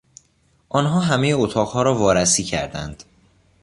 [0.69, 3.03] آنها همهی اتاقها را وارسی کردند.